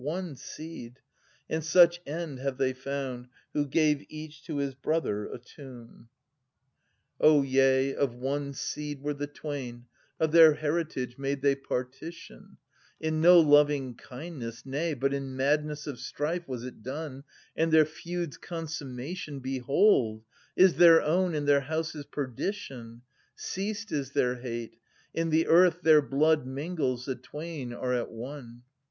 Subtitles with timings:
[0.03, 0.99] 930 One seed—
[1.51, 6.09] and such end have they found, who gave each to his brother a tomb!
[7.19, 7.19] 42 JESCHYL US.
[7.19, 7.27] {Sir.
[7.27, 9.85] 4) O yea, of one seed were the twain,
[10.19, 12.57] of their heritage made they partition:
[12.99, 17.23] In no lovingkindness, nay, but in madness of strife was it done;
[17.55, 20.23] And their feud*s consummation, behold,
[20.55, 23.03] is their own and their house's perdition:
[23.35, 24.77] Ceased is their hate:
[25.13, 28.63] in the earth their blood mingles, the twain are at one.